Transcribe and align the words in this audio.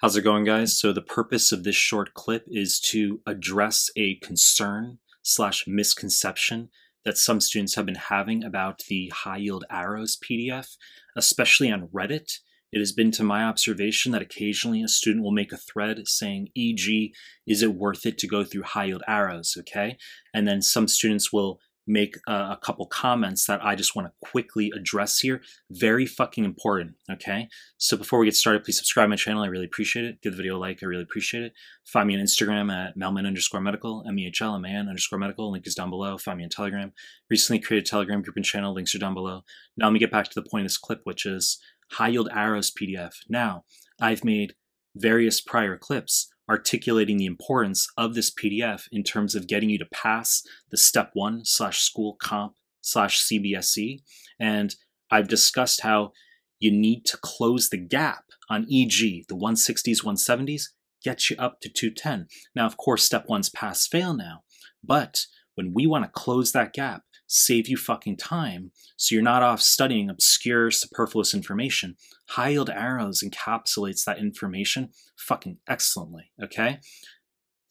How's 0.00 0.14
it 0.14 0.22
going, 0.22 0.44
guys? 0.44 0.78
So 0.78 0.92
the 0.92 1.02
purpose 1.02 1.50
of 1.50 1.64
this 1.64 1.74
short 1.74 2.14
clip 2.14 2.44
is 2.46 2.78
to 2.92 3.20
address 3.26 3.90
a 3.96 4.14
concern 4.22 4.98
slash 5.22 5.64
misconception 5.66 6.68
that 7.04 7.18
some 7.18 7.40
students 7.40 7.74
have 7.74 7.86
been 7.86 7.96
having 7.96 8.44
about 8.44 8.84
the 8.88 9.10
high 9.12 9.38
yield 9.38 9.64
arrows 9.68 10.16
PDF, 10.16 10.76
especially 11.16 11.72
on 11.72 11.88
Reddit. 11.88 12.38
It 12.70 12.78
has 12.78 12.92
been 12.92 13.10
to 13.10 13.24
my 13.24 13.42
observation 13.42 14.12
that 14.12 14.22
occasionally 14.22 14.84
a 14.84 14.88
student 14.88 15.24
will 15.24 15.32
make 15.32 15.50
a 15.50 15.56
thread 15.56 16.06
saying, 16.06 16.50
e.g., 16.54 17.12
is 17.44 17.64
it 17.64 17.74
worth 17.74 18.06
it 18.06 18.18
to 18.18 18.28
go 18.28 18.44
through 18.44 18.62
high 18.62 18.84
yield 18.84 19.02
arrows? 19.08 19.56
Okay. 19.58 19.98
And 20.32 20.46
then 20.46 20.62
some 20.62 20.86
students 20.86 21.32
will 21.32 21.58
make 21.88 22.16
a, 22.28 22.56
couple 22.62 22.86
comments 22.86 23.46
that 23.46 23.64
I 23.64 23.74
just 23.74 23.96
want 23.96 24.08
to 24.08 24.28
quickly 24.28 24.70
address 24.76 25.20
here. 25.20 25.40
Very 25.70 26.06
fucking 26.06 26.44
important, 26.44 26.96
okay? 27.10 27.48
So 27.78 27.96
before 27.96 28.18
we 28.18 28.26
get 28.26 28.36
started, 28.36 28.62
please 28.62 28.76
subscribe 28.76 29.06
to 29.06 29.10
my 29.10 29.16
channel. 29.16 29.42
I 29.42 29.46
really 29.46 29.64
appreciate 29.64 30.04
it. 30.04 30.20
Give 30.22 30.32
the 30.32 30.36
video 30.36 30.56
a 30.56 30.58
like. 30.58 30.80
I 30.82 30.86
really 30.86 31.02
appreciate 31.02 31.42
it. 31.42 31.52
Find 31.84 32.06
me 32.06 32.14
on 32.14 32.20
Instagram 32.20 32.72
at 32.72 32.98
mehlman 32.98 33.26
underscore 33.26 33.60
medical, 33.60 34.04
M-E-H-L, 34.06 34.56
M-A-N 34.56 34.88
underscore 34.88 35.18
medical. 35.18 35.50
Link 35.50 35.66
is 35.66 35.74
down 35.74 35.90
below. 35.90 36.18
Find 36.18 36.38
me 36.38 36.44
on 36.44 36.50
Telegram. 36.50 36.92
Recently 37.30 37.60
created 37.60 37.86
Telegram 37.86 38.22
group 38.22 38.36
and 38.36 38.44
channel. 38.44 38.74
Links 38.74 38.94
are 38.94 38.98
down 38.98 39.14
below. 39.14 39.42
Now 39.76 39.86
let 39.86 39.92
me 39.92 39.98
get 39.98 40.10
back 40.10 40.26
to 40.28 40.40
the 40.40 40.48
point 40.48 40.62
of 40.62 40.66
this 40.66 40.78
clip, 40.78 41.00
which 41.04 41.24
is 41.24 41.58
high 41.92 42.08
yield 42.08 42.28
arrows 42.34 42.70
PDF. 42.70 43.14
Now, 43.28 43.64
I've 44.00 44.24
made 44.24 44.54
various 44.94 45.40
prior 45.40 45.78
clips 45.78 46.28
articulating 46.48 47.18
the 47.18 47.26
importance 47.26 47.86
of 47.96 48.14
this 48.14 48.32
PDF 48.32 48.84
in 48.90 49.02
terms 49.02 49.34
of 49.34 49.46
getting 49.46 49.70
you 49.70 49.78
to 49.78 49.86
pass 49.86 50.42
the 50.70 50.76
step 50.76 51.10
one 51.12 51.44
slash 51.44 51.80
school 51.80 52.16
comp 52.20 52.54
slash 52.80 53.20
CBSE. 53.22 54.02
And 54.40 54.74
I've 55.10 55.28
discussed 55.28 55.82
how 55.82 56.12
you 56.58 56.70
need 56.70 57.04
to 57.06 57.18
close 57.18 57.68
the 57.68 57.78
gap 57.78 58.24
on 58.50 58.62
EG, 58.62 59.26
the 59.28 59.36
160s, 59.36 60.04
170s, 60.04 60.62
get 61.04 61.30
you 61.30 61.36
up 61.36 61.60
to 61.60 61.68
210. 61.68 62.26
Now, 62.54 62.66
of 62.66 62.76
course, 62.76 63.04
step 63.04 63.26
one's 63.28 63.50
pass 63.50 63.86
fail 63.86 64.14
now, 64.14 64.42
but 64.82 65.26
when 65.58 65.74
we 65.74 65.88
want 65.88 66.04
to 66.04 66.10
close 66.10 66.52
that 66.52 66.72
gap, 66.72 67.02
save 67.26 67.66
you 67.66 67.76
fucking 67.76 68.16
time 68.16 68.70
so 68.96 69.12
you're 69.12 69.24
not 69.24 69.42
off 69.42 69.60
studying 69.60 70.08
obscure, 70.08 70.70
superfluous 70.70 71.34
information. 71.34 71.96
High 72.28 72.50
yield 72.50 72.70
arrows 72.70 73.24
encapsulates 73.24 74.04
that 74.04 74.20
information 74.20 74.90
fucking 75.16 75.58
excellently, 75.68 76.30
okay? 76.40 76.78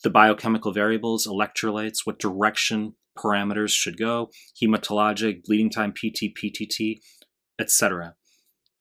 The 0.03 0.09
biochemical 0.09 0.73
variables, 0.73 1.25
electrolytes, 1.25 1.99
what 2.03 2.19
direction 2.19 2.95
parameters 3.17 3.69
should 3.69 3.97
go, 3.97 4.31
hematologic, 4.61 5.45
bleeding 5.45 5.69
time, 5.69 5.93
PT, 5.93 6.35
PTT, 6.37 6.99
etc. 7.57 8.15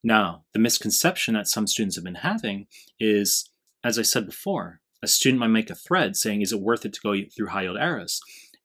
Now, 0.03 0.43
the 0.51 0.59
misconception 0.59 1.35
that 1.35 1.47
some 1.47 1.65
students 1.65 1.95
have 1.95 2.03
been 2.03 2.15
having 2.15 2.67
is, 2.99 3.49
as 3.85 3.97
I 3.97 4.01
said 4.01 4.25
before, 4.25 4.81
a 5.01 5.07
student 5.07 5.39
might 5.39 5.47
make 5.47 5.69
a 5.69 5.75
thread 5.75 6.15
saying, 6.15 6.41
is 6.41 6.51
it 6.51 6.59
worth 6.59 6.85
it 6.85 6.93
to 6.93 6.99
go 7.01 7.15
through 7.35 7.47
high 7.47 7.63
yield 7.63 7.77
arrows? 7.77 8.19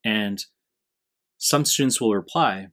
And 0.04 0.44
some 1.38 1.64
students 1.64 2.00
will 2.00 2.14
reply, 2.14 2.68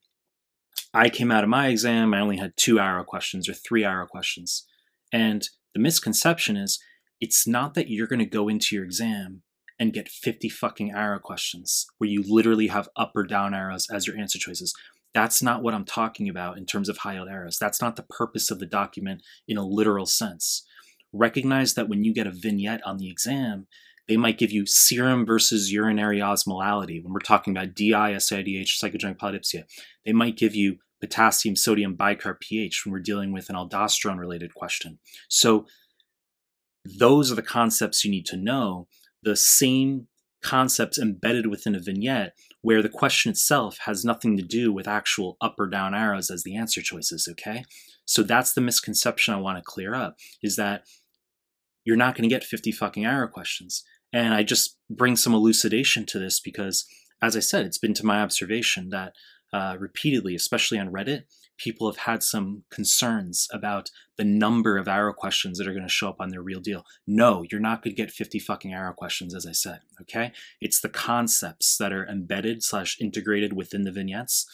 I 0.94 1.10
came 1.10 1.32
out 1.32 1.44
of 1.44 1.50
my 1.50 1.68
exam, 1.68 2.14
I 2.14 2.20
only 2.20 2.38
had 2.38 2.54
two 2.56 2.80
arrow 2.80 3.04
questions 3.04 3.48
or 3.48 3.54
three 3.54 3.84
arrow 3.84 4.08
questions. 4.08 4.66
And 5.14 5.48
the 5.74 5.80
misconception 5.80 6.58
is 6.58 6.80
it's 7.22 7.48
not 7.48 7.74
that 7.74 7.90
you're 7.90 8.08
going 8.08 8.20
to 8.20 8.26
go 8.26 8.48
into 8.48 8.76
your 8.76 8.86
exam 8.86 9.44
and 9.80 9.94
get 9.94 10.10
50 10.10 10.50
fucking 10.50 10.92
arrow 10.92 11.20
questions 11.20 11.88
where 11.98 12.10
you 12.10 12.24
literally 12.28 12.68
have 12.68 12.90
up 12.96 13.12
or 13.16 13.24
down 13.24 13.54
arrows 13.54 13.88
as 13.92 14.08
your 14.08 14.18
answer 14.18 14.38
choices. 14.38 14.74
That's 15.14 15.42
not 15.42 15.64
what 15.64 15.74
I'm 15.74 15.86
talking 15.86 16.30
about 16.30 16.58
in 16.58 16.66
terms 16.66 16.90
of 16.90 16.98
high 16.98 17.14
yield 17.14 17.30
arrows. 17.30 17.58
That's 17.60 17.82
not 17.82 17.96
the 17.96 18.04
purpose 18.04 18.52
of 18.52 18.60
the 18.60 18.66
document 18.66 19.24
in 19.48 19.58
a 19.58 19.66
literal 19.66 20.06
sense. 20.06 20.66
Recognize 21.12 21.74
that 21.74 21.90
when 21.90 22.04
you 22.04 22.14
get 22.14 22.28
a 22.28 22.32
vignette 22.32 22.86
on 22.86 22.98
the 22.98 23.10
exam, 23.10 23.68
they 24.10 24.18
might 24.18 24.40
give 24.40 24.52
you 24.52 24.66
serum 24.66 25.24
versus 25.24 25.72
urinary 25.72 26.18
osmolality 26.18 27.02
when 27.02 27.14
we're 27.14 27.20
talking 27.20 27.56
about 27.56 27.76
DI, 27.76 27.94
SIDH, 27.94 28.82
psychogenic 28.82 29.18
polydipsia. 29.18 29.64
They 30.04 30.14
might 30.14 30.36
give 30.36 30.56
you 30.56 30.78
potassium 31.00 31.56
sodium 31.56 31.96
bicarb 31.96 32.40
pH 32.40 32.84
when 32.84 32.92
we're 32.92 33.00
dealing 33.00 33.32
with 33.32 33.50
an 33.50 33.56
aldosterone 33.56 34.18
related 34.18 34.56
question. 34.56 34.98
So 35.30 35.68
those 36.84 37.32
are 37.32 37.36
the 37.36 37.44
concepts 37.44 38.04
you 38.04 38.10
need 38.10 38.26
to 38.26 38.36
know. 38.36 38.88
The 39.22 39.36
same 39.36 40.08
concepts 40.42 40.98
embedded 40.98 41.46
within 41.46 41.76
a 41.76 41.80
vignette 41.80 42.34
where 42.62 42.82
the 42.82 42.90
question 42.90 43.30
itself 43.30 43.78
has 43.86 44.04
nothing 44.04 44.38
to 44.38 44.44
do 44.44 44.74
with 44.74 44.88
actual 44.88 45.38
up 45.40 45.56
or 45.60 45.68
down 45.68 45.94
arrows 45.94 46.32
as 46.32 46.44
the 46.44 46.56
answer 46.56 46.82
choices, 46.82 47.28
okay? 47.30 47.64
So 48.06 48.24
that's 48.24 48.54
the 48.54 48.62
misconception 48.62 49.36
I 49.36 49.40
want 49.40 49.60
to 49.60 49.64
clear 49.64 49.94
up 49.94 50.16
is 50.42 50.56
that 50.56 50.86
you're 51.86 51.98
not 51.98 52.16
going 52.16 52.28
to 52.28 52.34
get 52.34 52.44
50 52.44 52.72
fucking 52.72 53.06
arrow 53.06 53.28
questions. 53.28 53.84
And 54.12 54.34
I 54.34 54.44
just 54.44 54.78
bring 54.90 55.16
some 55.16 55.34
elucidation 55.34 56.06
to 56.08 56.20
this 56.20 56.40
because, 56.40 56.86
as 57.22 57.36
I 57.36 57.42
said, 57.42 57.66
it's 57.66 57.78
been 57.78 57.94
to 57.96 58.06
my 58.06 58.22
observation 58.22 58.90
that 58.90 59.14
uh, 59.54 59.76
repeatedly, 59.80 60.36
especially 60.36 60.80
on 60.80 60.92
Reddit, 60.92 61.24
people 61.58 61.92
have 61.92 61.98
had 62.06 62.24
some 62.24 62.64
concerns 62.72 63.48
about 63.52 63.92
the 64.18 64.24
number 64.24 64.78
of 64.78 64.88
arrow 64.88 65.14
questions 65.14 65.58
that 65.58 65.68
are 65.68 65.74
going 65.74 65.86
to 65.86 65.90
show 65.90 66.10
up 66.10 66.20
on 66.20 66.30
their 66.30 66.42
real 66.42 66.62
deal. 66.62 66.86
No, 67.06 67.44
you're 67.52 67.60
not 67.60 67.84
going 67.84 67.96
to 67.96 68.02
get 68.02 68.12
50 68.12 68.40
fucking 68.40 68.74
arrow 68.74 68.94
questions, 68.94 69.36
as 69.36 69.46
I 69.46 69.52
said. 69.52 69.80
Okay, 70.02 70.32
it's 70.62 70.80
the 70.80 70.90
concepts 70.90 71.78
that 71.78 71.94
are 71.94 72.08
embedded 72.08 72.64
slash 72.64 72.98
integrated 73.00 73.54
within 73.54 73.84
the 73.84 73.92
vignettes. 73.92 74.48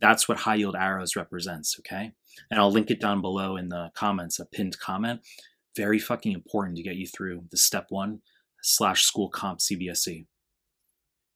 That's 0.00 0.28
what 0.28 0.38
high 0.38 0.56
yield 0.56 0.76
arrows 0.76 1.16
represents. 1.16 1.76
Okay, 1.80 2.12
and 2.50 2.60
I'll 2.60 2.72
link 2.72 2.90
it 2.90 3.00
down 3.00 3.20
below 3.20 3.56
in 3.56 3.68
the 3.68 3.90
comments, 3.94 4.38
a 4.38 4.46
pinned 4.46 4.78
comment. 4.78 5.20
Very 5.74 5.98
fucking 5.98 6.32
important 6.32 6.76
to 6.76 6.82
get 6.82 6.96
you 6.96 7.06
through 7.06 7.44
the 7.50 7.58
step 7.58 7.86
one 7.90 8.20
slash 8.66 9.02
school 9.02 9.28
comp 9.28 9.60
CBSE. 9.60 10.26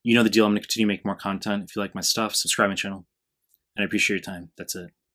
You 0.03 0.15
know 0.15 0.23
the 0.23 0.31
deal. 0.31 0.47
I'm 0.47 0.53
going 0.53 0.63
to 0.63 0.67
continue 0.67 0.87
to 0.87 0.93
make 0.93 1.05
more 1.05 1.15
content. 1.15 1.65
If 1.65 1.77
you 1.77 1.83
like 1.83 1.95
my 1.95 2.01
stuff, 2.01 2.35
subscribe 2.35 2.71
my 2.71 2.75
channel. 2.75 3.07
And 3.77 3.85
I 3.85 3.87
appreciate 3.87 4.17
your 4.17 4.35
time. 4.35 4.51
That's 4.57 4.75
it. 4.75 4.91